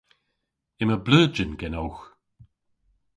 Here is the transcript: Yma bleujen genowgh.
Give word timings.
Yma 0.81 0.97
bleujen 1.05 1.51
genowgh. 1.59 2.03